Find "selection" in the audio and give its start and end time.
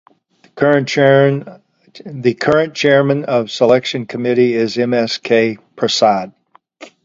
3.51-4.07